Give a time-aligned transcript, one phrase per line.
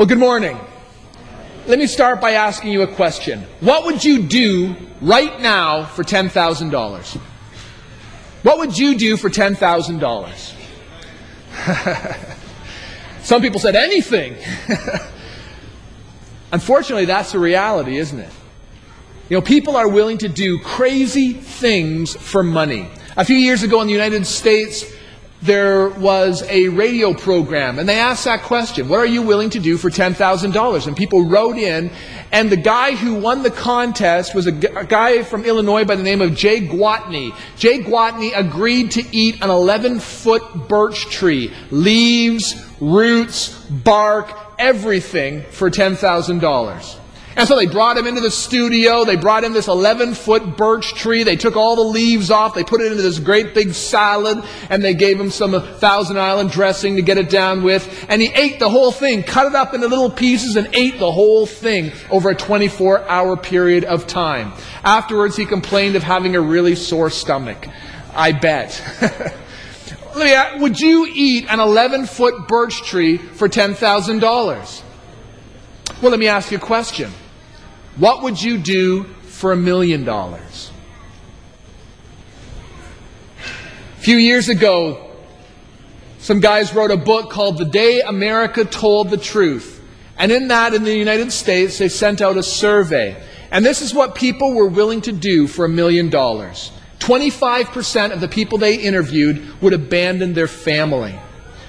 [0.00, 0.58] Well, good morning.
[1.66, 3.44] Let me start by asking you a question.
[3.60, 7.16] What would you do right now for $10,000?
[8.42, 10.54] What would you do for $10,000?
[13.22, 14.38] Some people said anything.
[16.52, 18.32] Unfortunately, that's the reality, isn't it?
[19.28, 22.88] You know, people are willing to do crazy things for money.
[23.18, 24.90] A few years ago in the United States,
[25.42, 29.58] there was a radio program, and they asked that question What are you willing to
[29.58, 30.86] do for $10,000?
[30.86, 31.90] And people wrote in,
[32.30, 36.20] and the guy who won the contest was a, guy from Illinois by the name
[36.20, 37.34] of Jay Gwaltney.
[37.56, 45.70] Jay Gwaltney agreed to eat an 11 foot birch tree, leaves, roots, bark, everything for
[45.70, 46.99] $10,000.
[47.36, 49.04] And so they brought him into the studio.
[49.04, 51.22] They brought him this 11 foot birch tree.
[51.22, 52.54] They took all the leaves off.
[52.54, 54.44] They put it into this great big salad.
[54.68, 58.06] And they gave him some Thousand Island dressing to get it down with.
[58.08, 61.10] And he ate the whole thing, cut it up into little pieces, and ate the
[61.10, 64.52] whole thing over a 24 hour period of time.
[64.82, 67.68] Afterwards, he complained of having a really sore stomach.
[68.12, 68.82] I bet.
[70.58, 74.82] Would you eat an 11 foot birch tree for $10,000?
[76.02, 77.12] Well, let me ask you a question.
[78.00, 80.70] What would you do for a million dollars?
[83.98, 85.10] A few years ago,
[86.18, 89.82] some guys wrote a book called The Day America Told the Truth.
[90.16, 93.22] And in that, in the United States, they sent out a survey.
[93.50, 96.72] And this is what people were willing to do for a million dollars.
[97.00, 101.18] 25% of the people they interviewed would abandon their family.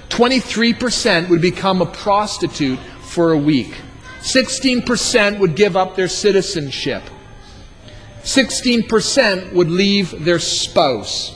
[0.08, 3.74] 23% would become a prostitute for a week.
[4.22, 7.02] 16% would give up their citizenship.
[8.22, 11.34] 16% would leave their spouse.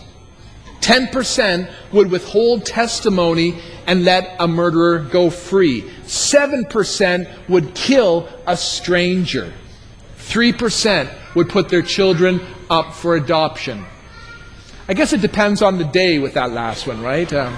[0.81, 5.83] 10% would withhold testimony and let a murderer go free.
[6.05, 9.53] 7% would kill a stranger.
[10.19, 12.41] 3% would put their children
[12.71, 13.85] up for adoption.
[14.89, 17.33] I guess it depends on the day with that last one, right?
[17.33, 17.57] Um,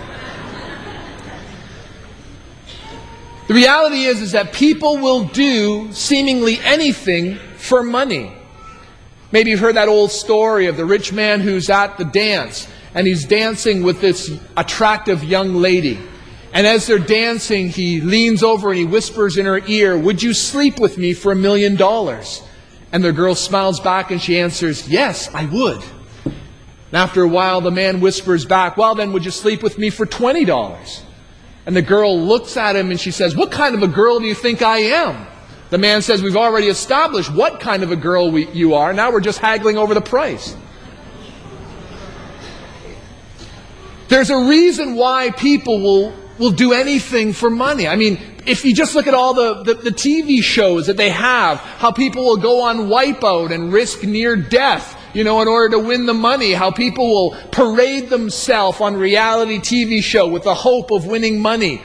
[3.49, 8.31] The reality is, is that people will do seemingly anything for money.
[9.33, 13.07] Maybe you've heard that old story of the rich man who's at the dance and
[13.07, 15.99] he's dancing with this attractive young lady.
[16.53, 20.35] And as they're dancing, he leans over and he whispers in her ear, Would you
[20.35, 22.43] sleep with me for a million dollars?
[22.93, 25.83] And the girl smiles back and she answers, Yes, I would.
[26.25, 29.89] And after a while, the man whispers back, Well, then, would you sleep with me
[29.89, 31.03] for $20?
[31.69, 34.25] And the girl looks at him and she says, What kind of a girl do
[34.25, 35.27] you think I am?
[35.69, 38.95] The man says, We've already established what kind of a girl we, you are.
[38.95, 40.57] Now we're just haggling over the price.
[44.09, 47.87] There's a reason why people will, will do anything for money.
[47.87, 51.11] I mean, if you just look at all the, the, the TV shows that they
[51.11, 55.77] have, how people will go on wipeout and risk near death you know, in order
[55.77, 60.55] to win the money, how people will parade themselves on reality TV show with the
[60.55, 61.83] hope of winning money.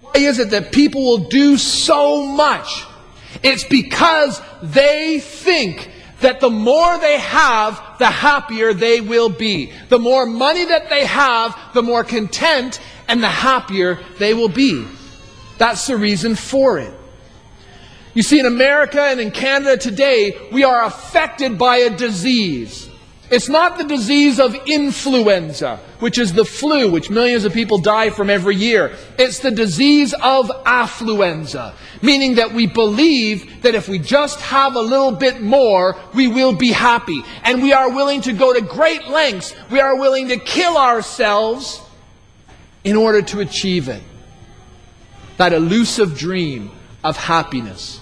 [0.00, 2.84] Why is it that people will do so much?
[3.42, 9.72] It's because they think that the more they have, the happier they will be.
[9.88, 14.86] The more money that they have, the more content and the happier they will be.
[15.58, 16.92] That's the reason for it.
[18.14, 22.88] You see, in America and in Canada today, we are affected by a disease.
[23.28, 28.10] It's not the disease of influenza, which is the flu, which millions of people die
[28.10, 28.94] from every year.
[29.18, 34.80] It's the disease of affluenza, meaning that we believe that if we just have a
[34.80, 37.24] little bit more, we will be happy.
[37.42, 39.54] And we are willing to go to great lengths.
[39.70, 41.80] We are willing to kill ourselves
[42.84, 44.02] in order to achieve it.
[45.38, 46.70] That elusive dream
[47.02, 48.00] of happiness.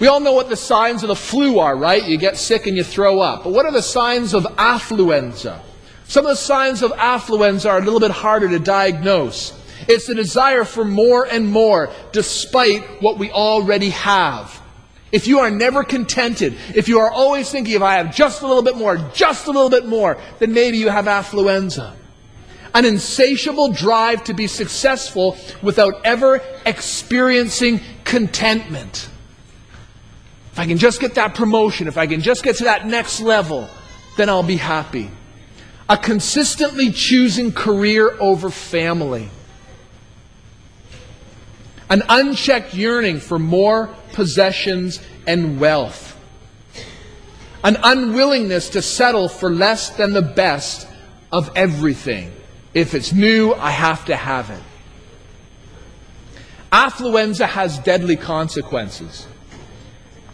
[0.00, 2.04] We all know what the signs of the flu are, right?
[2.04, 3.44] You get sick and you throw up.
[3.44, 5.60] But what are the signs of affluenza?
[6.04, 9.52] Some of the signs of affluenza are a little bit harder to diagnose.
[9.88, 14.62] It's the desire for more and more despite what we already have.
[15.10, 18.46] If you are never contented, if you are always thinking, if I have just a
[18.46, 21.94] little bit more, just a little bit more, then maybe you have affluenza.
[22.74, 29.08] An insatiable drive to be successful without ever experiencing contentment.
[30.58, 33.20] If I can just get that promotion, if I can just get to that next
[33.20, 33.70] level,
[34.16, 35.08] then I'll be happy.
[35.88, 39.30] A consistently choosing career over family.
[41.88, 46.18] An unchecked yearning for more possessions and wealth.
[47.62, 50.88] An unwillingness to settle for less than the best
[51.30, 52.32] of everything.
[52.74, 54.62] If it's new, I have to have it.
[56.72, 59.28] Affluenza has deadly consequences.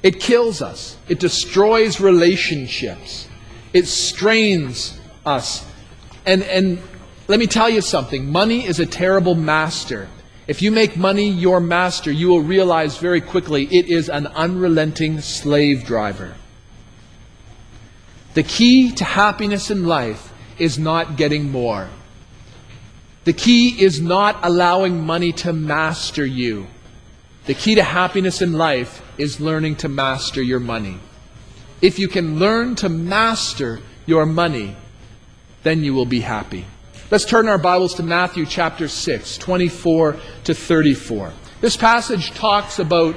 [0.04, 0.98] It kills us.
[1.08, 3.26] It destroys relationships.
[3.72, 5.66] It strains us.
[6.26, 6.78] And, and
[7.26, 10.08] let me tell you something money is a terrible master.
[10.46, 15.22] If you make money your master, you will realize very quickly it is an unrelenting
[15.22, 16.34] slave driver.
[18.34, 21.88] The key to happiness in life is not getting more.
[23.24, 26.66] The key is not allowing money to master you.
[27.46, 30.98] The key to happiness in life is learning to master your money.
[31.82, 34.76] If you can learn to master your money,
[35.62, 36.64] then you will be happy.
[37.10, 41.34] Let's turn our Bibles to Matthew chapter 6, 24 to 34.
[41.60, 43.14] This passage talks about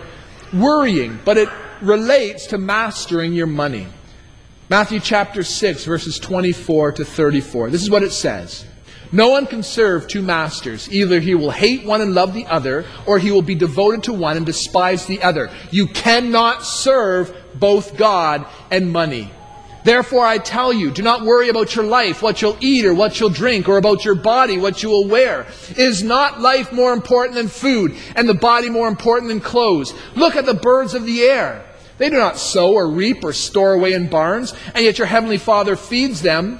[0.51, 1.47] worrying, but it
[1.81, 3.87] relates to mastering your money.
[4.67, 7.69] Matthew chapter 6, verses 24 to 34.
[7.69, 8.65] This is what it says.
[9.11, 10.91] No one can serve two masters.
[10.91, 14.13] Either he will hate one and love the other, or he will be devoted to
[14.13, 15.49] one and despise the other.
[15.71, 19.31] You cannot serve both God and money.
[19.83, 23.19] Therefore, I tell you, do not worry about your life, what you'll eat or what
[23.19, 25.47] you'll drink, or about your body, what you will wear.
[25.77, 29.93] Is not life more important than food, and the body more important than clothes?
[30.15, 31.63] Look at the birds of the air.
[31.99, 35.37] They do not sow or reap or store away in barns, and yet your heavenly
[35.37, 36.59] Father feeds them.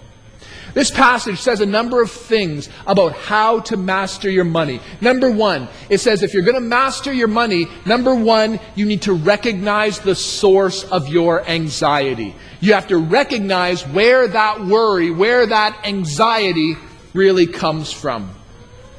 [0.73, 4.79] This passage says a number of things about how to master your money.
[5.01, 9.01] Number one, it says if you're going to master your money, number one, you need
[9.03, 12.35] to recognize the source of your anxiety.
[12.61, 16.75] You have to recognize where that worry, where that anxiety
[17.13, 18.31] really comes from.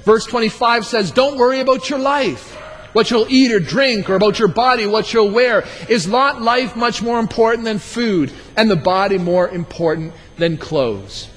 [0.05, 2.55] Verse 25 says, Don't worry about your life,
[2.93, 5.65] what you'll eat or drink, or about your body, what you'll wear.
[5.89, 11.32] Is not life much more important than food, and the body more important than clothes?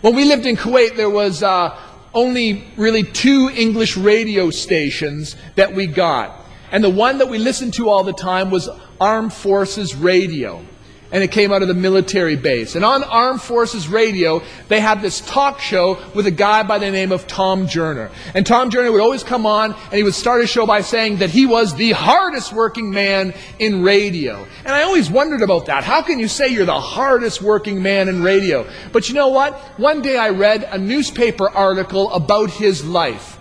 [0.00, 1.78] When we lived in Kuwait, there was uh,
[2.14, 6.44] only really two English radio stations that we got.
[6.70, 8.68] And the one that we listened to all the time was
[9.00, 10.64] Armed Forces Radio
[11.10, 12.74] and it came out of the military base.
[12.74, 16.90] And on Armed Forces Radio, they had this talk show with a guy by the
[16.90, 18.10] name of Tom Joyner.
[18.34, 21.18] And Tom Joyner would always come on and he would start his show by saying
[21.18, 24.46] that he was the hardest working man in radio.
[24.64, 25.84] And I always wondered about that.
[25.84, 28.66] How can you say you're the hardest working man in radio?
[28.92, 29.54] But you know what?
[29.78, 33.37] One day I read a newspaper article about his life.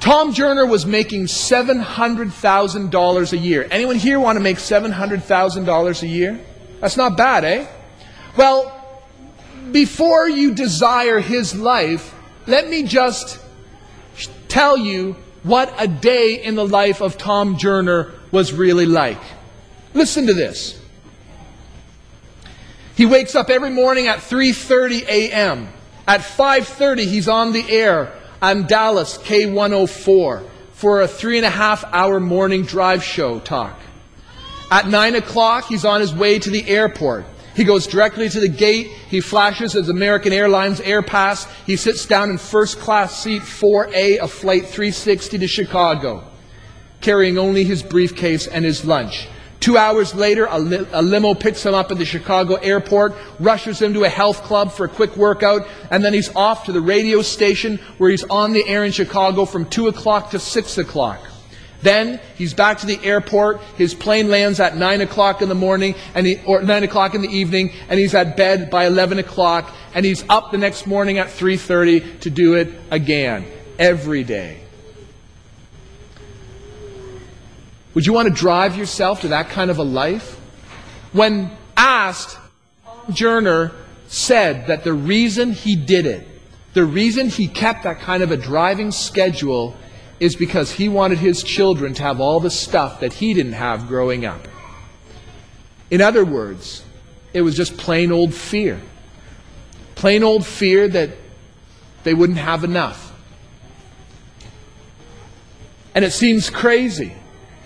[0.00, 3.66] Tom Joyner was making $700,000 a year.
[3.70, 6.40] Anyone here want to make $700,000 a year?
[6.80, 7.66] That's not bad, eh?
[8.36, 8.72] Well,
[9.72, 12.14] before you desire his life,
[12.46, 13.40] let me just
[14.48, 19.20] tell you what a day in the life of Tom Joyner was really like.
[19.94, 20.80] Listen to this.
[22.94, 25.68] He wakes up every morning at 3:30 a.m.
[26.06, 31.84] At 5:30 he's on the air on Dallas K104 for a three and a half
[31.92, 33.78] hour morning drive show talk.
[34.70, 37.24] At nine o'clock, he's on his way to the airport.
[37.56, 38.86] He goes directly to the gate.
[39.08, 41.46] He flashes his American Airlines Air Pass.
[41.66, 46.24] He sits down in first class seat 4A of Flight 360 to Chicago,
[47.00, 49.26] carrying only his briefcase and his lunch.
[49.60, 53.82] Two hours later, a, li- a, limo picks him up at the Chicago airport, rushes
[53.82, 56.80] him to a health club for a quick workout, and then he's off to the
[56.80, 61.20] radio station where he's on the air in Chicago from 2 o'clock to 6 o'clock.
[61.82, 63.60] Then he's back to the airport.
[63.76, 67.22] His plane lands at 9 o'clock in the morning, and he, or 9 o'clock in
[67.22, 71.18] the evening, and he's at bed by 11 o'clock, and he's up the next morning
[71.18, 73.44] at 3.30 to do it again.
[73.78, 74.67] Every day.
[77.98, 80.38] Would you want to drive yourself to that kind of a life?
[81.12, 82.38] When asked,
[83.10, 83.72] Joyner
[84.06, 86.24] said that the reason he did it,
[86.74, 89.74] the reason he kept that kind of a driving schedule
[90.20, 93.88] is because he wanted his children to have all the stuff that he didn't have
[93.88, 94.46] growing up.
[95.90, 96.84] In other words,
[97.34, 98.80] it was just plain old fear.
[99.96, 101.10] Plain old fear that
[102.04, 103.12] they wouldn't have enough.
[105.96, 107.16] And it seems crazy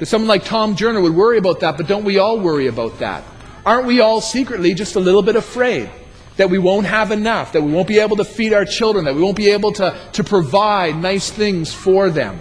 [0.08, 3.24] someone like Tom Joyner would worry about that, but don't we all worry about that?
[3.64, 5.90] Aren't we all secretly just a little bit afraid
[6.36, 9.14] that we won't have enough, that we won't be able to feed our children, that
[9.14, 12.40] we won't be able to, to provide nice things for them?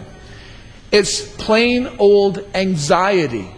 [0.92, 3.50] It's plain old anxiety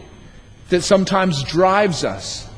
[0.69, 2.49] that sometimes drives us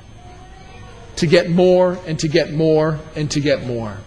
[1.17, 3.97] to get more and to get more and to get more.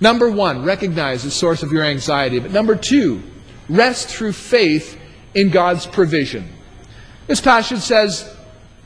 [0.00, 2.40] Number one, recognize the source of your anxiety.
[2.40, 3.22] But number two,
[3.68, 4.98] rest through faith
[5.34, 6.48] in God's provision.
[7.26, 8.36] This passage says,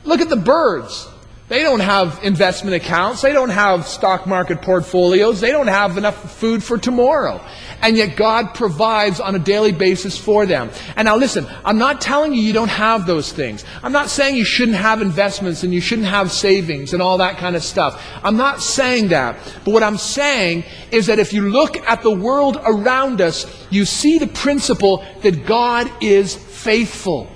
[0.03, 1.07] look at the birds.
[1.49, 3.21] They don't have investment accounts.
[3.21, 5.39] They don't have stock market portfolios.
[5.39, 7.41] They don't have enough food for tomorrow.
[7.81, 10.69] And yet God provides on a daily basis for them.
[10.97, 13.63] And now listen, I'm not telling you you don't have those things.
[13.81, 17.37] I'm not saying you shouldn't have investments and you shouldn't have savings and all that
[17.37, 18.03] kind of stuff.
[18.23, 19.37] I'm not saying that.
[19.63, 23.85] But what I'm saying is that if you look at the world around us, you
[23.85, 27.29] see the principle that God is faithful.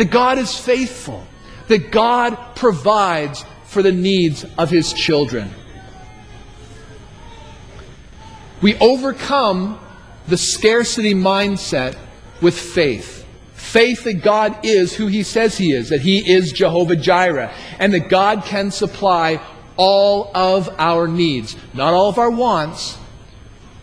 [0.00, 1.26] That God is faithful
[1.68, 5.50] that God provides for the needs of his children.
[8.62, 9.78] We overcome
[10.26, 11.98] the scarcity mindset
[12.40, 13.26] with faith.
[13.52, 17.92] Faith that God is who he says he is, that he is Jehovah Jireh, and
[17.92, 19.38] that God can supply
[19.76, 21.56] all of our needs.
[21.74, 22.96] Not all of our wants,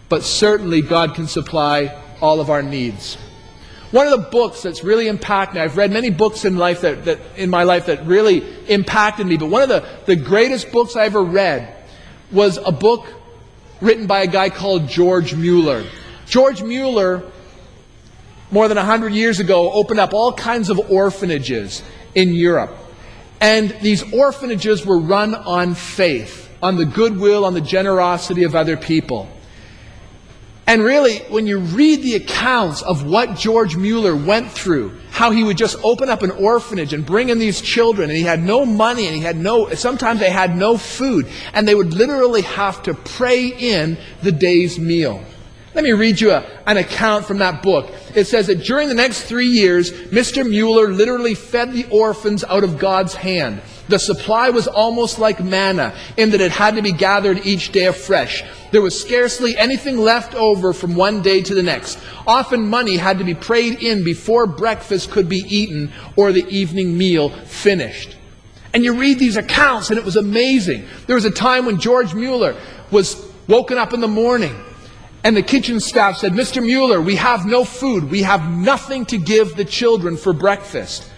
[0.10, 3.20] but certainly God can supply all of our needs.
[3.92, 7.06] One of the books that's really impacted me, I've read many books in life that,
[7.06, 10.96] that in my life that really impacted me, but one of the, the greatest books
[10.96, 11.74] I ever read
[12.32, 13.08] was a book
[13.80, 15.86] written by a guy called George Mueller.
[16.26, 17.24] George Mueller,
[18.52, 21.82] more than 100 years ago, opened up all kinds of orphanages
[22.14, 22.76] in Europe.
[23.40, 28.76] And these orphanages were run on faith, on the goodwill, on the generosity of other
[28.76, 29.30] people.
[30.68, 35.42] And really, when you read the accounts of what George Mueller went through, how he
[35.42, 38.66] would just open up an orphanage and bring in these children, and he had no
[38.66, 42.84] money, and he had no, sometimes they had no food, and they would literally have
[42.84, 45.24] to pray in the day's meal.
[45.74, 47.90] Let me read you a, an account from that book.
[48.14, 50.48] It says that during the next three years, Mr.
[50.48, 53.62] Mueller literally fed the orphans out of God's hand.
[53.88, 57.86] The supply was almost like manna in that it had to be gathered each day
[57.86, 58.44] afresh.
[58.72, 62.00] There was scarcely anything left over from one day to the next.
[62.26, 66.98] Often money had to be prayed in before breakfast could be eaten or the evening
[66.98, 68.18] meal finished.
[68.74, 70.86] And you read these accounts and it was amazing.
[71.08, 72.56] There was a time when George Mueller
[72.92, 74.56] was woken up in the morning
[75.24, 76.64] and the kitchen staff said, Mr.
[76.64, 78.10] Mueller, we have no food.
[78.10, 81.10] We have nothing to give the children for breakfast.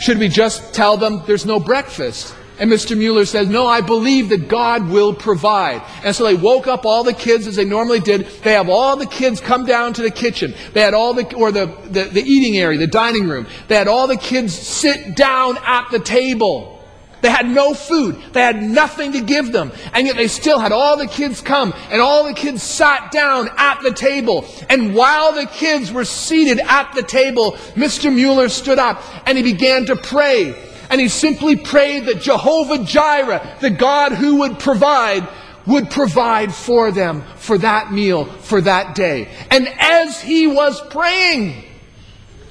[0.00, 2.34] Should we just tell them there's no breakfast?
[2.58, 2.96] And Mr.
[2.96, 5.82] Mueller says, No, I believe that God will provide.
[6.02, 8.26] And so they woke up all the kids as they normally did.
[8.42, 10.54] They have all the kids come down to the kitchen.
[10.72, 13.46] They had all the, or the, the, the eating area, the dining room.
[13.68, 16.77] They had all the kids sit down at the table.
[17.20, 18.16] They had no food.
[18.32, 19.72] They had nothing to give them.
[19.92, 23.50] And yet they still had all the kids come and all the kids sat down
[23.56, 24.46] at the table.
[24.68, 28.14] And while the kids were seated at the table, Mr.
[28.14, 30.54] Mueller stood up and he began to pray.
[30.90, 35.28] And he simply prayed that Jehovah Jireh, the God who would provide,
[35.66, 39.28] would provide for them for that meal, for that day.
[39.50, 41.64] And as he was praying,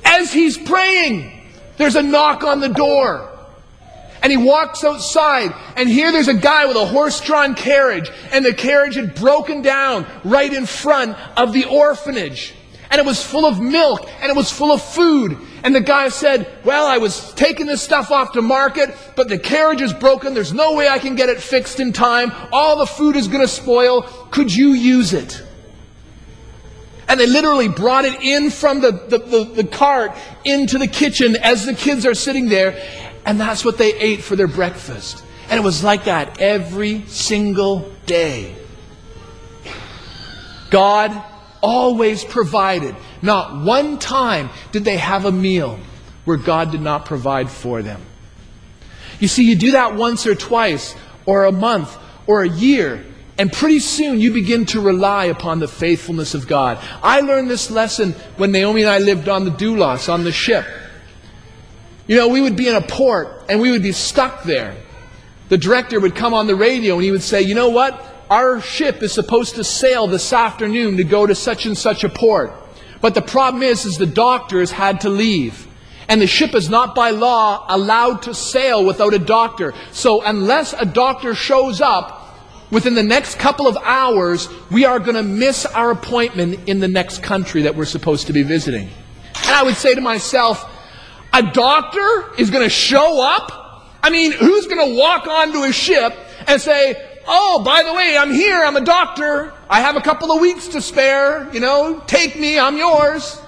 [0.06, 1.32] as he's praying,
[1.78, 3.37] there's a knock on the door.
[4.22, 8.44] And he walks outside, and here there's a guy with a horse drawn carriage, and
[8.44, 12.54] the carriage had broken down right in front of the orphanage.
[12.90, 15.38] And it was full of milk, and it was full of food.
[15.64, 19.38] And the guy said, Well, I was taking this stuff off to market, but the
[19.38, 20.34] carriage is broken.
[20.34, 22.32] There's no way I can get it fixed in time.
[22.54, 24.04] All the food is going to spoil.
[24.32, 25.44] Could you use it?
[27.10, 30.12] And they literally brought it in from the, the, the, the cart
[30.44, 32.82] into the kitchen as the kids are sitting there.
[33.28, 35.22] And that's what they ate for their breakfast.
[35.50, 38.56] And it was like that every single day.
[40.70, 41.12] God
[41.62, 42.96] always provided.
[43.22, 45.78] Not one time did they have a meal
[46.24, 48.02] where God did not provide for them.
[49.20, 53.04] You see, you do that once or twice, or a month, or a year,
[53.38, 56.80] and pretty soon you begin to rely upon the faithfulness of God.
[57.04, 60.66] I learned this lesson when Naomi and I lived on the Doulos, on the ship.
[62.08, 64.76] You know, we would be in a port and we would be stuck there.
[65.50, 68.02] The director would come on the radio and he would say, You know what?
[68.30, 72.10] Our ship is supposed to sail this afternoon to go to such and such a
[72.10, 72.52] port.
[73.00, 75.68] But the problem is, is the doctors had to leave.
[76.10, 79.74] And the ship is not by law allowed to sail without a doctor.
[79.92, 82.38] So unless a doctor shows up
[82.72, 86.88] within the next couple of hours, we are going to miss our appointment in the
[86.88, 88.90] next country that we're supposed to be visiting.
[89.44, 90.70] And I would say to myself,
[91.34, 93.86] a doctor is going to show up?
[94.04, 96.14] I mean, who's going to walk onto a ship
[96.48, 98.64] and say, Oh, by the way, I'm here.
[98.64, 99.54] I'm a doctor.
[99.70, 101.54] I have a couple of weeks to spare.
[101.54, 102.58] You know, take me.
[102.58, 103.42] I'm yours.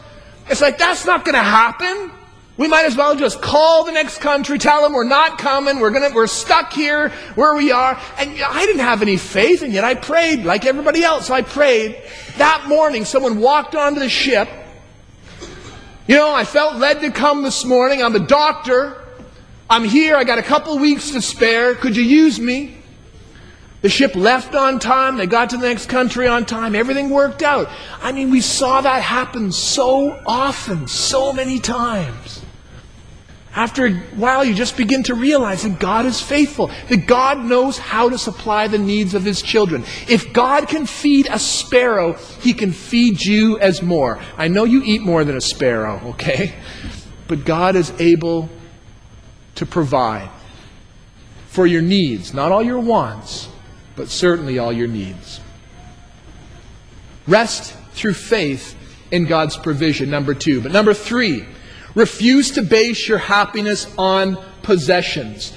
[0.49, 2.11] It's like, that's not going to happen.
[2.59, 5.91] We might as well just call the next country, tell them we're not coming, we're
[5.91, 7.97] gonna, we're stuck here where we are.
[8.17, 11.29] And I didn't have any faith, and yet I prayed like everybody else.
[11.29, 12.01] I prayed.
[12.35, 14.49] That morning, someone walked onto the ship.
[16.09, 18.01] You know, I felt led to come this morning.
[18.01, 18.97] I'm a doctor.
[19.69, 20.15] I'm here.
[20.15, 21.75] I got a couple weeks to spare.
[21.75, 22.79] Could you use me?
[23.83, 25.17] The ship left on time.
[25.17, 26.73] They got to the next country on time.
[26.73, 27.69] Everything worked out.
[28.01, 32.38] I mean, we saw that happen so often, so many times.
[33.55, 37.79] After a while, you just begin to realize that God is faithful, that God knows
[37.79, 39.83] how to supply the needs of His children.
[40.07, 44.19] If God can feed a sparrow, He can feed you as more.
[44.37, 46.53] I know you eat more than a sparrow, okay?
[47.27, 48.49] But God is able
[49.55, 50.29] to provide
[51.47, 53.49] for your needs, not all your wants,
[53.95, 55.41] but certainly all your needs.
[57.27, 58.75] Rest through faith
[59.11, 60.61] in God's provision, number two.
[60.61, 61.45] But number three,
[61.99, 65.51] Refuse to base your happiness on possessions.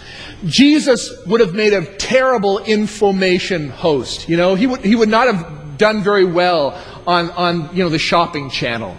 [0.44, 4.28] Jesus would have made a terrible information host.
[4.28, 7.88] You know, he would, he would not have done very well on, on, you know,
[7.88, 8.96] the shopping channel.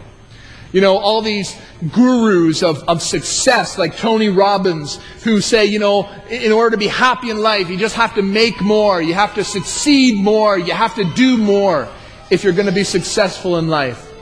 [0.72, 1.54] You know, all these
[1.92, 6.88] gurus of, of success like Tony Robbins who say, you know, in order to be
[6.88, 10.72] happy in life, you just have to make more, you have to succeed more, you
[10.72, 11.90] have to do more
[12.32, 14.12] if you're going to be successful in life.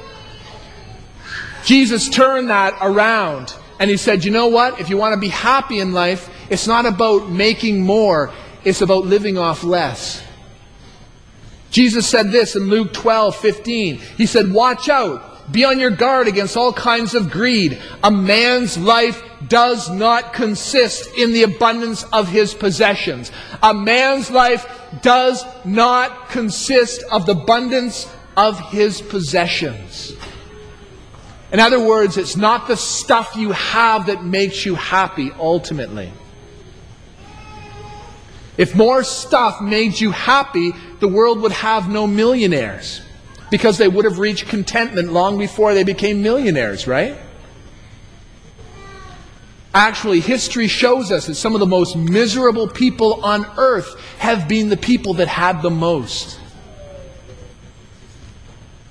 [1.63, 4.79] Jesus turned that around and he said, You know what?
[4.79, 8.31] If you want to be happy in life, it's not about making more,
[8.63, 10.23] it's about living off less.
[11.71, 13.97] Jesus said this in Luke 12, 15.
[14.17, 15.51] He said, Watch out.
[15.51, 17.81] Be on your guard against all kinds of greed.
[18.03, 23.31] A man's life does not consist in the abundance of his possessions.
[23.63, 24.65] A man's life
[25.01, 28.07] does not consist of the abundance
[28.37, 30.13] of his possessions.
[31.51, 36.11] In other words, it's not the stuff you have that makes you happy ultimately.
[38.57, 43.01] If more stuff made you happy, the world would have no millionaires
[43.49, 47.17] because they would have reached contentment long before they became millionaires, right?
[49.73, 54.67] Actually, history shows us that some of the most miserable people on earth have been
[54.67, 56.40] the people that had the most.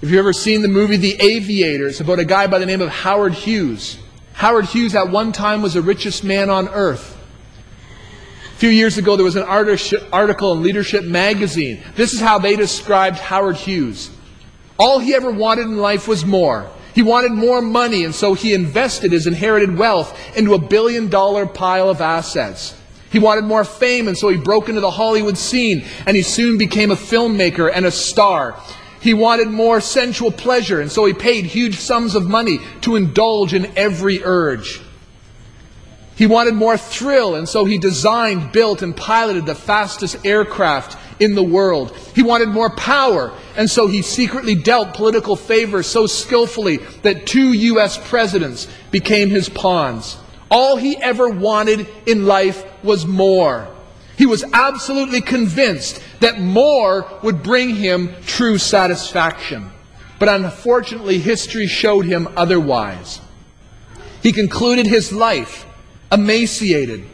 [0.01, 1.87] Have you've ever seen the movie The Aviator?
[1.87, 3.99] It's about a guy by the name of Howard Hughes.
[4.33, 7.19] Howard Hughes at one time was the richest man on earth.
[8.55, 11.83] A few years ago, there was an article in Leadership magazine.
[11.97, 14.09] This is how they described Howard Hughes.
[14.79, 16.71] All he ever wanted in life was more.
[16.95, 21.45] He wanted more money, and so he invested his inherited wealth into a billion dollar
[21.45, 22.75] pile of assets.
[23.13, 26.57] He wanted more fame, and so he broke into the Hollywood scene, and he soon
[26.57, 28.59] became a filmmaker and a star.
[29.01, 33.55] He wanted more sensual pleasure, and so he paid huge sums of money to indulge
[33.55, 34.83] in every urge.
[36.17, 41.35] He wanted more thrill, and so he designed, built, and piloted the fastest aircraft in
[41.35, 41.97] the world.
[42.15, 47.55] He wanted more power, and so he secretly dealt political favor so skillfully that two
[47.55, 47.97] U.S.
[48.07, 50.19] presidents became his pawns.
[50.51, 53.69] All he ever wanted in life was more.
[54.19, 59.71] He was absolutely convinced that more would bring him true satisfaction.
[60.19, 63.21] But unfortunately, history showed him otherwise.
[64.23, 65.67] He concluded his life
[66.13, 67.05] emaciated,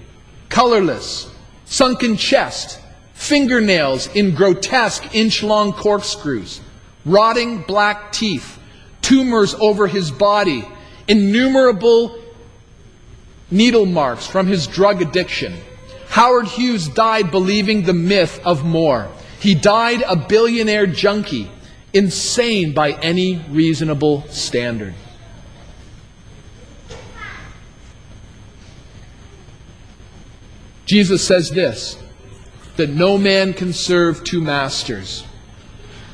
[0.48, 1.30] colorless,
[1.66, 2.80] sunken chest,
[3.14, 6.60] fingernails in grotesque inch long corkscrews,
[7.04, 8.58] rotting black teeth,
[9.02, 10.66] tumors over his body,
[11.06, 12.18] innumerable
[13.50, 15.54] needle marks from his drug addiction
[16.16, 19.06] Howard Hughes died believing the myth of more.
[19.38, 21.50] He died a billionaire junkie,
[21.92, 24.94] insane by any reasonable standard.
[30.86, 31.98] Jesus says this
[32.76, 35.22] that no man can serve two masters.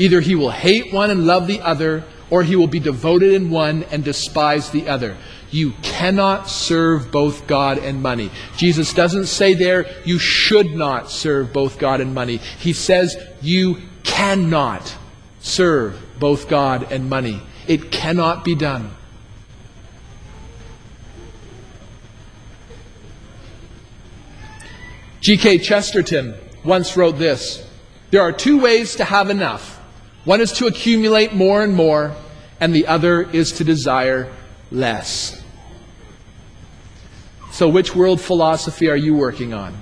[0.01, 3.51] Either he will hate one and love the other, or he will be devoted in
[3.51, 5.17] one and despise the other
[5.53, 8.31] you cannot serve both God and money.
[8.57, 12.39] Jesus doesn't say there, you should not serve both God and money.
[12.59, 14.97] He says, you cannot
[15.41, 17.41] serve both God and money.
[17.69, 18.91] It cannot be done.
[25.21, 25.59] G.K.
[25.59, 26.35] Chesterton
[26.65, 27.65] once wrote this
[28.11, 29.79] There are two ways to have enough.
[30.25, 32.15] One is to accumulate more and more,
[32.59, 34.33] and the other is to desire
[34.71, 35.42] less.
[37.53, 39.77] So, which world philosophy are you working on?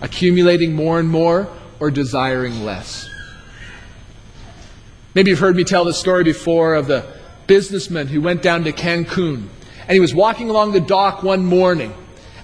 [0.00, 1.48] Accumulating more and more
[1.80, 3.10] or desiring less?
[5.14, 7.04] Maybe you've heard me tell the story before of the
[7.48, 9.48] businessman who went down to Cancun.
[9.80, 11.92] And he was walking along the dock one morning.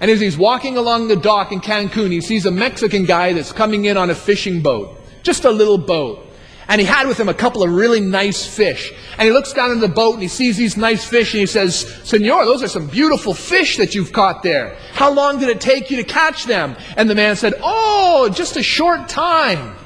[0.01, 3.53] And as he's walking along the dock in Cancun, he sees a Mexican guy that's
[3.53, 5.01] coming in on a fishing boat.
[5.23, 6.27] Just a little boat.
[6.71, 8.93] And he had with him a couple of really nice fish.
[9.19, 11.47] And he looks down in the boat and he sees these nice fish and he
[11.47, 14.77] says, Senor, those are some beautiful fish that you've caught there.
[14.93, 16.77] How long did it take you to catch them?
[16.97, 19.77] And the man said, Oh, just a short time.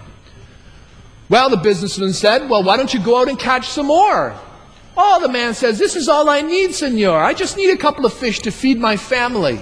[1.30, 4.38] Well, the businessman said, Well, why don't you go out and catch some more?
[4.94, 7.16] Oh, the man says, This is all I need, senor.
[7.16, 9.58] I just need a couple of fish to feed my family.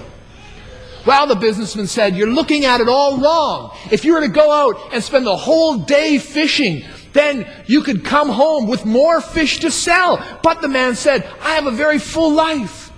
[1.07, 3.77] Well, the businessman said, You're looking at it all wrong.
[3.93, 6.83] If you were to go out and spend the whole day fishing,
[7.13, 10.25] then you could come home with more fish to sell.
[10.43, 12.91] But the man said, I have a very full life.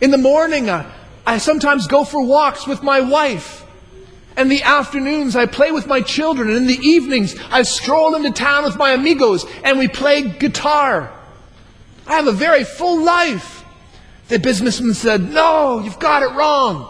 [0.00, 0.90] In the morning, I,
[1.24, 3.64] I sometimes go for walks with my wife.
[4.36, 6.48] And the afternoons, I play with my children.
[6.48, 11.12] And in the evenings, I stroll into town with my amigos and we play guitar.
[12.06, 13.64] I have a very full life.
[14.28, 16.88] The businessman said, No, you've got it wrong.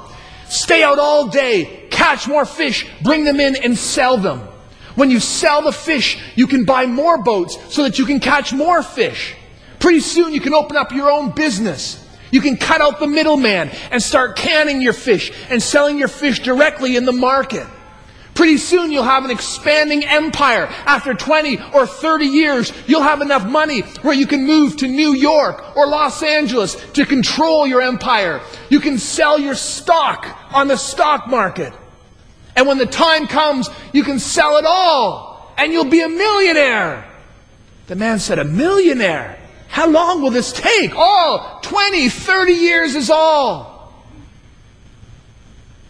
[0.49, 4.49] Stay out all day, catch more fish, bring them in and sell them.
[4.95, 8.53] When you sell the fish, you can buy more boats so that you can catch
[8.53, 9.35] more fish.
[9.79, 11.99] Pretty soon you can open up your own business.
[12.31, 16.41] You can cut out the middleman and start canning your fish and selling your fish
[16.41, 17.67] directly in the market.
[18.35, 20.67] Pretty soon you'll have an expanding empire.
[20.87, 25.15] After 20 or 30 years, you'll have enough money where you can move to New
[25.15, 28.41] York or Los Angeles to control your empire.
[28.71, 31.75] You can sell your stock on the stock market.
[32.57, 37.09] And when the time comes, you can sell it all and you'll be a millionaire.
[37.87, 39.39] The man said, A millionaire?
[39.69, 40.93] How long will this take?
[40.95, 43.93] Oh, 20, 30 years is all.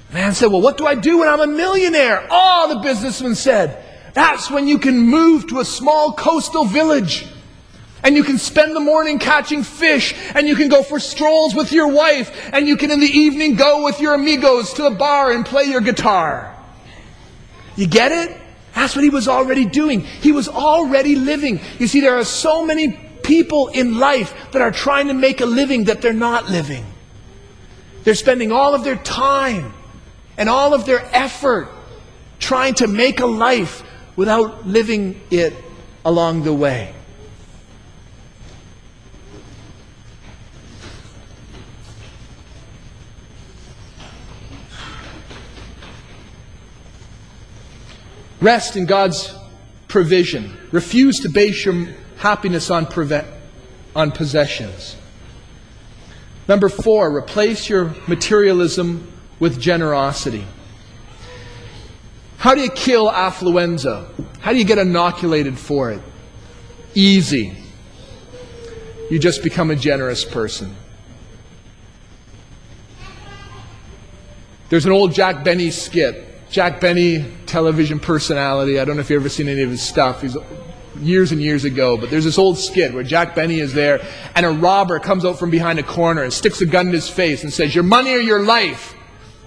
[0.09, 2.27] The Man said, Well, what do I do when I'm a millionaire?
[2.31, 7.27] Oh, the businessman said, That's when you can move to a small coastal village.
[8.05, 11.73] And you can spend the morning catching fish, and you can go for strolls with
[11.73, 15.31] your wife, and you can in the evening go with your amigos to the bar
[15.31, 16.57] and play your guitar.
[17.77, 18.37] You get it?
[18.75, 20.01] That's what he was already doing.
[20.01, 21.61] He was already living.
[21.79, 25.47] You see, there are so many people in life that are trying to make a
[25.47, 26.85] living that they're not living.
[28.05, 29.73] They're spending all of their time
[30.37, 31.69] and all of their effort
[32.41, 33.85] trying to make a life
[34.17, 35.55] without living it
[36.05, 36.93] along the way.
[48.43, 49.33] Rest in God's
[49.87, 50.57] provision.
[50.73, 53.25] Refuse to base your happiness on, prevent,
[53.95, 54.97] on possessions.
[56.49, 60.45] Number four, replace your materialism with generosity.
[62.39, 64.11] How do you kill affluenza?
[64.41, 66.01] How do you get inoculated for it?
[66.95, 67.57] Easy.
[69.09, 70.75] You just become a generous person.
[74.69, 76.32] There's an old Jack Benny skit.
[76.53, 78.79] Jack Benny, television personality.
[78.79, 80.21] I don't know if you've ever seen any of his stuff.
[80.21, 80.37] He's
[81.01, 84.45] years and years ago, but there's this old skit where Jack Benny is there and
[84.45, 87.43] a robber comes out from behind a corner and sticks a gun in his face
[87.43, 88.95] and says, Your money or your life?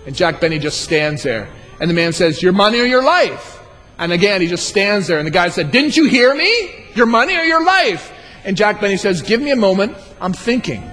[0.08, 1.48] And Jack Benny just stands there.
[1.80, 3.62] And the man says, Your money or your life?
[4.00, 5.20] And again, he just stands there.
[5.20, 6.88] And the guy said, Didn't you hear me?
[6.96, 8.12] Your money or your life?
[8.44, 9.96] And Jack Benny says, Give me a moment.
[10.20, 10.84] I'm thinking.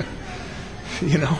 [1.02, 1.38] you know?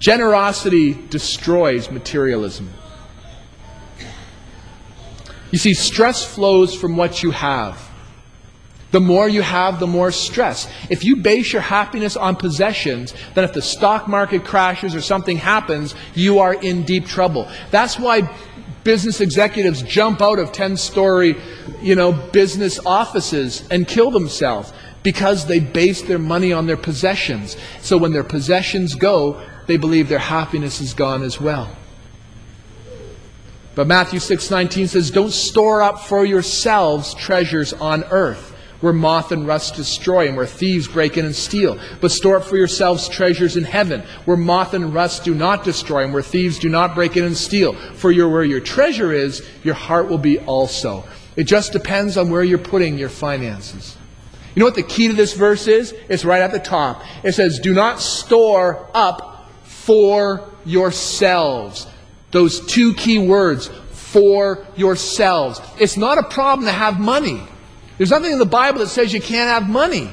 [0.00, 2.70] Generosity destroys materialism.
[5.50, 7.88] You see, stress flows from what you have.
[8.92, 10.68] The more you have, the more stress.
[10.88, 15.36] If you base your happiness on possessions, then if the stock market crashes or something
[15.36, 17.48] happens, you are in deep trouble.
[17.70, 18.34] That's why
[18.82, 21.36] business executives jump out of 10-story,
[21.82, 27.56] you know, business offices and kill themselves because they base their money on their possessions.
[27.80, 31.70] So when their possessions go, they believe their happiness is gone as well.
[33.74, 39.46] But Matthew 6:19 says, "Don't store up for yourselves treasures on earth, where moth and
[39.46, 43.56] rust destroy and where thieves break in and steal, but store up for yourselves treasures
[43.56, 47.16] in heaven, where moth and rust do not destroy and where thieves do not break
[47.16, 47.74] in and steal.
[47.94, 51.04] For your, where your treasure is, your heart will be also."
[51.36, 53.96] It just depends on where you're putting your finances.
[54.54, 55.94] You know what the key to this verse is?
[56.08, 57.02] It's right at the top.
[57.22, 59.29] It says, Do not store up
[59.90, 61.88] for yourselves.
[62.30, 65.60] Those two key words, for yourselves.
[65.80, 67.42] It's not a problem to have money.
[67.98, 70.08] There's nothing in the Bible that says you can't have money.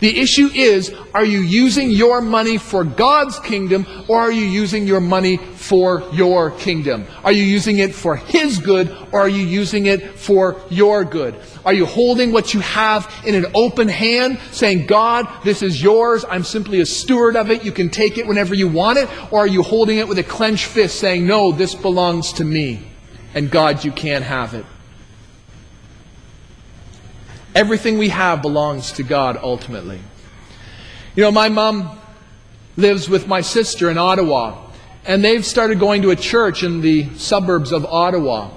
[0.00, 4.86] The issue is, are you using your money for God's kingdom or are you using
[4.86, 7.06] your money for your kingdom?
[7.22, 11.38] Are you using it for His good or are you using it for your good?
[11.66, 16.24] Are you holding what you have in an open hand, saying, God, this is yours.
[16.28, 17.62] I'm simply a steward of it.
[17.62, 19.08] You can take it whenever you want it.
[19.30, 22.86] Or are you holding it with a clenched fist, saying, no, this belongs to me.
[23.34, 24.64] And God, you can't have it.
[27.54, 30.00] Everything we have belongs to God ultimately.
[31.16, 31.98] You know, my mom
[32.76, 34.70] lives with my sister in Ottawa,
[35.04, 38.50] and they've started going to a church in the suburbs of Ottawa.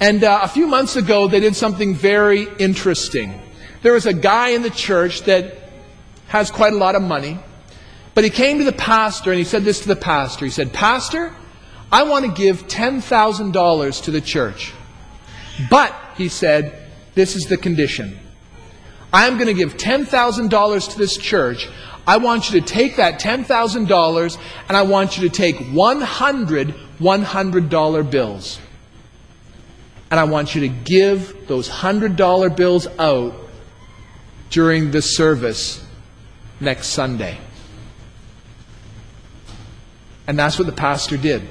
[0.00, 3.40] And uh, a few months ago, they did something very interesting.
[3.82, 5.58] There was a guy in the church that
[6.28, 7.38] has quite a lot of money,
[8.14, 10.44] but he came to the pastor and he said this to the pastor.
[10.44, 11.34] He said, Pastor,
[11.90, 14.72] I want to give $10,000 to the church.
[15.70, 18.18] But, he said, this is the condition.
[19.14, 21.68] I'm going to give $10,000 to this church.
[22.06, 28.10] I want you to take that $10,000 and I want you to take 100 $100
[28.10, 28.60] bills.
[30.10, 33.34] And I want you to give those $100 bills out
[34.50, 35.84] during the service
[36.60, 37.38] next Sunday.
[40.26, 41.46] And that's what the pastor did.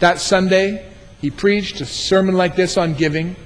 [0.00, 0.90] That Sunday,
[1.20, 3.36] he preached a sermon like this on giving.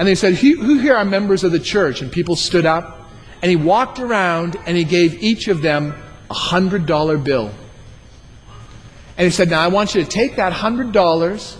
[0.00, 2.00] And they said, Who here are members of the church?
[2.00, 3.10] And people stood up.
[3.42, 5.94] And he walked around and he gave each of them
[6.30, 7.50] a hundred dollar bill.
[9.18, 11.58] And he said, Now I want you to take that hundred dollars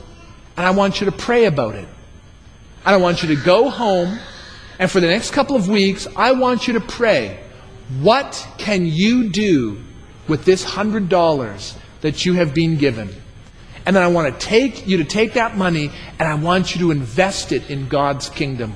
[0.56, 1.86] and I want you to pray about it.
[2.86, 4.18] And I want you to go home
[4.78, 7.38] and for the next couple of weeks, I want you to pray.
[8.00, 9.82] What can you do
[10.28, 13.14] with this hundred dollars that you have been given?
[13.86, 16.80] And then I want to take you to take that money and I want you
[16.82, 18.74] to invest it in God's kingdom.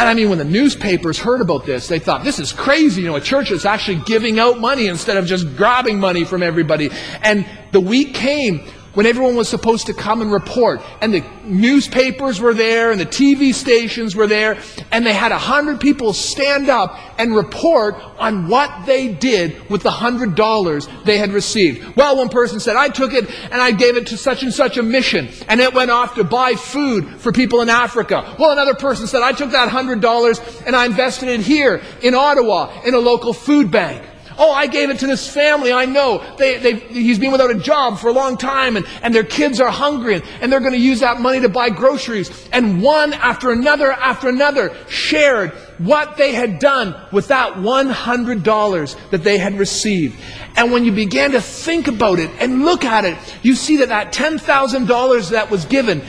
[0.00, 3.02] And I mean, when the newspapers heard about this, they thought, this is crazy.
[3.02, 6.42] You know, a church is actually giving out money instead of just grabbing money from
[6.42, 6.88] everybody.
[7.22, 10.80] And the week came when everyone was supposed to come and report.
[11.00, 14.58] And the newspapers were there and the TV stations were there.
[14.90, 19.82] And they had a hundred people stand up and report on what they did with
[19.82, 21.96] the hundred dollars they had received.
[21.96, 24.76] Well, one person said, I took it and I gave it to such and such
[24.76, 25.28] a mission.
[25.48, 28.36] And it went off to buy food for people in Africa.
[28.38, 32.14] Well, another person said, I took that hundred dollars and I invested it here in
[32.14, 34.09] Ottawa in a local food bank.
[34.42, 35.70] Oh, I gave it to this family.
[35.70, 36.24] I know.
[36.38, 39.60] They, they, he's been without a job for a long time and, and their kids
[39.60, 42.48] are hungry and, and they're going to use that money to buy groceries.
[42.50, 49.22] And one after another after another shared what they had done with that $100 that
[49.22, 50.18] they had received.
[50.56, 53.90] And when you began to think about it and look at it, you see that
[53.90, 56.02] that $10,000 that was given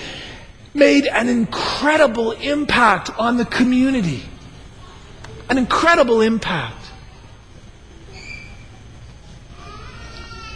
[0.73, 4.23] made an incredible impact on the community.
[5.49, 6.80] An incredible impact.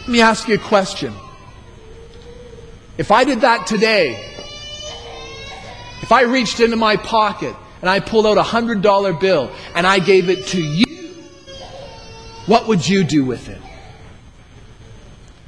[0.06, 1.12] Let me ask you a question.
[2.96, 4.36] If I did that today,
[6.00, 9.84] if I reached into my pocket and I pulled out a hundred dollar bill and
[9.84, 11.24] I gave it to you,
[12.46, 13.60] what would you do with it?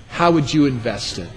[0.09, 1.31] How would you invest it?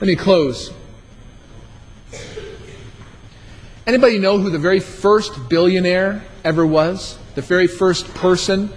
[0.00, 0.72] Let me close.
[3.86, 7.18] Anybody know who the very first billionaire ever was?
[7.38, 8.68] The very first person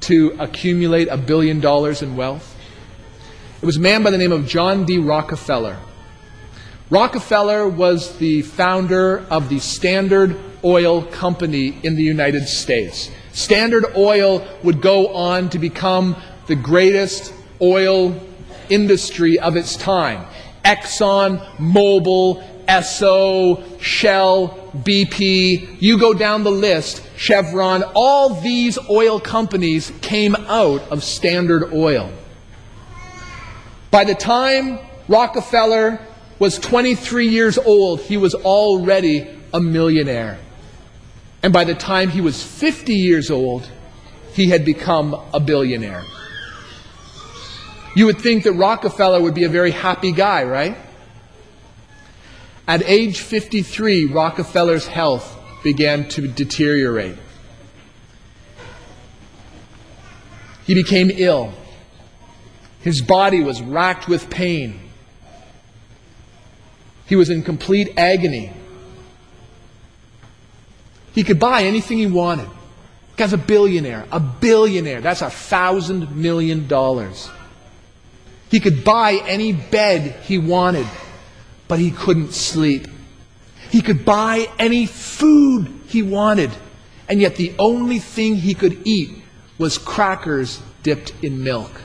[0.00, 2.54] to accumulate a billion dollars in wealth?
[3.62, 4.98] It was a man by the name of John D.
[4.98, 5.78] Rockefeller.
[6.90, 13.10] Rockefeller was the founder of the Standard Oil Company in the United States.
[13.32, 16.14] Standard Oil would go on to become
[16.48, 18.14] the greatest oil
[18.68, 20.26] industry of its time.
[20.66, 29.92] Exxon, Mobil, Esso, Shell, BP, you go down the list, Chevron, all these oil companies
[30.00, 32.10] came out of Standard Oil.
[33.90, 36.00] By the time Rockefeller
[36.38, 40.38] was 23 years old, he was already a millionaire.
[41.42, 43.68] And by the time he was 50 years old,
[44.32, 46.02] he had become a billionaire.
[47.94, 50.76] You would think that Rockefeller would be a very happy guy, right?
[52.66, 57.16] At age 53, Rockefeller's health began to deteriorate.
[60.64, 61.52] He became ill.
[62.80, 64.80] His body was racked with pain.
[67.06, 68.52] He was in complete agony.
[71.14, 72.48] He could buy anything he wanted.
[73.16, 74.06] Guy's a billionaire.
[74.10, 75.00] A billionaire.
[75.00, 77.28] That's a thousand million dollars.
[78.50, 80.86] He could buy any bed he wanted,
[81.72, 82.86] but he couldn't sleep.
[83.70, 86.50] He could buy any food he wanted,
[87.08, 89.08] and yet the only thing he could eat
[89.56, 91.80] was crackers dipped in milk.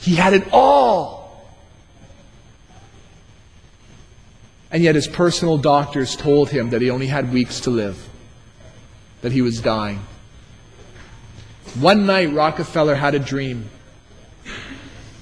[0.00, 1.46] He had it all.
[4.72, 8.08] And yet his personal doctors told him that he only had weeks to live,
[9.20, 10.00] that he was dying.
[11.78, 13.70] One night, Rockefeller had a dream.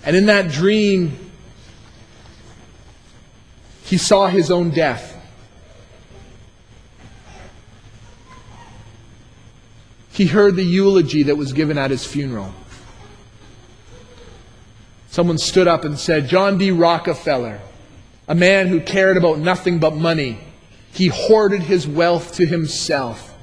[0.03, 1.30] And in that dream,
[3.91, 5.17] he saw his own death.
[10.13, 12.55] He heard the eulogy that was given at his funeral.
[15.09, 16.71] Someone stood up and said, John D.
[16.71, 17.61] Rockefeller,
[18.29, 20.39] a man who cared about nothing but money,
[20.93, 23.35] he hoarded his wealth to himself.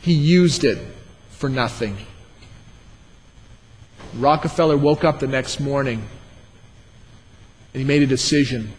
[0.00, 0.78] He used it
[1.30, 1.96] for nothing.
[4.14, 6.08] Rockefeller woke up the next morning
[7.74, 8.72] and he made a decision.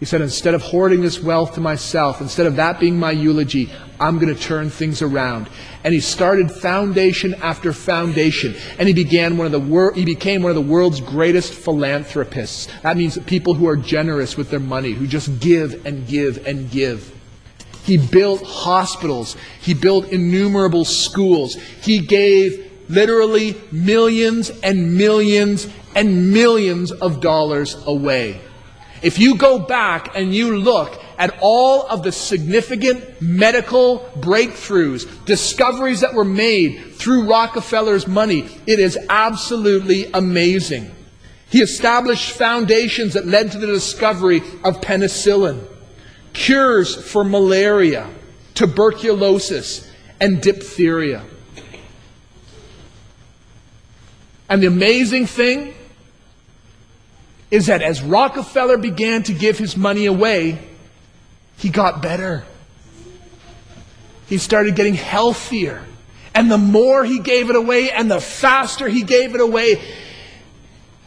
[0.00, 3.70] He said, instead of hoarding this wealth to myself, instead of that being my eulogy,
[4.00, 5.50] I'm going to turn things around.
[5.84, 8.54] And he started foundation after foundation.
[8.78, 12.68] And he began one of the wor- he became one of the world's greatest philanthropists.
[12.82, 16.70] That means people who are generous with their money, who just give and give and
[16.70, 17.14] give.
[17.84, 19.36] He built hospitals.
[19.60, 21.56] He built innumerable schools.
[21.82, 28.40] He gave literally millions and millions and millions of dollars away.
[29.02, 36.00] If you go back and you look at all of the significant medical breakthroughs, discoveries
[36.00, 40.94] that were made through Rockefeller's money, it is absolutely amazing.
[41.48, 45.64] He established foundations that led to the discovery of penicillin,
[46.32, 48.08] cures for malaria,
[48.54, 51.24] tuberculosis, and diphtheria.
[54.48, 55.74] And the amazing thing
[57.50, 60.58] is that as Rockefeller began to give his money away,
[61.56, 62.44] he got better.
[64.26, 65.84] He started getting healthier.
[66.34, 69.82] And the more he gave it away and the faster he gave it away,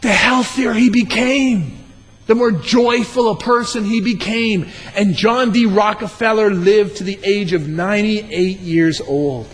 [0.02, 1.80] the healthier he became.
[2.28, 4.70] The more joyful a person he became.
[4.96, 5.66] And John D.
[5.66, 9.48] Rockefeller lived to the age of 98 years old.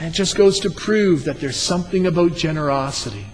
[0.00, 3.26] And it just goes to prove that there's something about generosity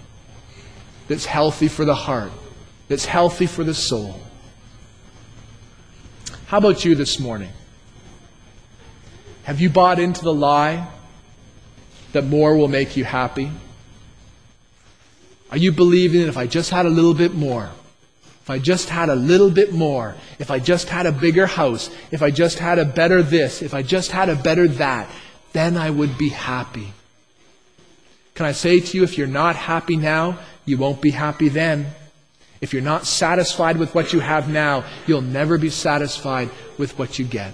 [1.07, 2.31] that's healthy for the heart,
[2.89, 4.19] that's healthy for the soul.
[6.47, 7.51] How about you this morning?
[9.43, 10.89] Have you bought into the lie
[12.11, 13.49] that more will make you happy?
[15.49, 17.69] Are you believing that if I just had a little bit more,
[18.41, 21.89] if I just had a little bit more, if I just had a bigger house,
[22.11, 25.09] if I just had a better this, if I just had a better that,
[25.53, 26.93] then I would be happy.
[28.35, 31.87] Can I say to you, if you're not happy now, you won't be happy then.
[32.61, 37.17] If you're not satisfied with what you have now, you'll never be satisfied with what
[37.17, 37.53] you get.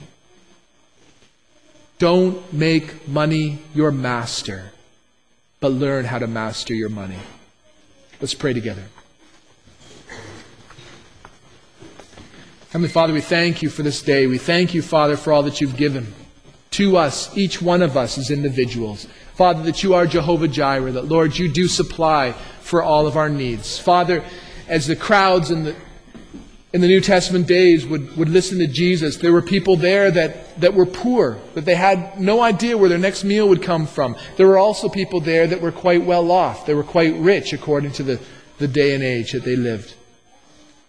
[2.00, 4.72] Don't make money your master,
[5.60, 7.20] but learn how to master your money.
[8.20, 8.84] Let's pray together.
[12.72, 14.26] Heavenly Father, we thank you for this day.
[14.26, 16.14] We thank you, Father, for all that you've given
[16.74, 19.08] to us, each one of us as individuals.
[19.36, 23.30] Father, that you are Jehovah Jireh, that, Lord, you do supply for all of our
[23.30, 23.80] needs.
[23.80, 24.24] Father,
[24.68, 25.76] as the crowds in the,
[26.72, 30.60] in the New Testament days would, would listen to Jesus, there were people there that,
[30.60, 34.16] that were poor, that they had no idea where their next meal would come from.
[34.38, 36.66] There were also people there that were quite well off.
[36.66, 38.22] They were quite rich according to the,
[38.60, 39.96] the day and age that they lived.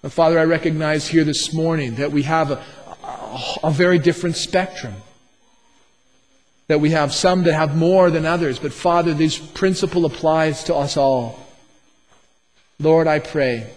[0.03, 2.63] Father, I recognize here this morning that we have a,
[3.03, 4.95] a, a very different spectrum
[6.67, 10.75] that we have some that have more than others, but Father, this principle applies to
[10.75, 11.39] us all.
[12.81, 13.71] Lord, I pray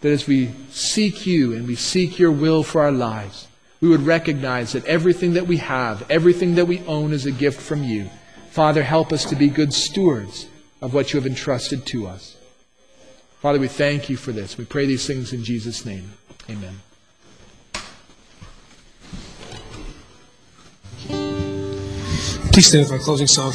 [0.00, 3.48] that as we seek you and we seek your will for our lives,
[3.80, 7.60] we would recognize that everything that we have, everything that we own is a gift
[7.60, 8.10] from you.
[8.50, 10.46] Father, help us to be good stewards
[10.80, 12.36] of what you have entrusted to us.
[13.40, 14.58] Father, we thank you for this.
[14.58, 16.12] We pray these things in Jesus' name.
[16.50, 16.80] Amen.
[22.58, 23.52] Please stand for our closing song.